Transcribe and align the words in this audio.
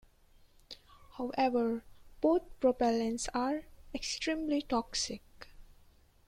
However, 1.19 1.83
both 2.21 2.41
propellants 2.59 3.29
are 3.35 3.65
extremely 3.93 4.63
toxic. 4.63 5.21